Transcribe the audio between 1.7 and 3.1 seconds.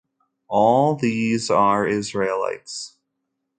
Israelites.